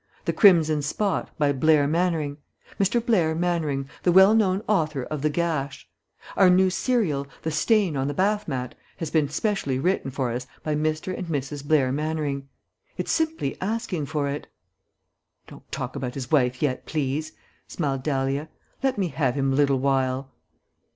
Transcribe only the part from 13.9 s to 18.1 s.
for it." "Don't talk about his wife yet, please," smiled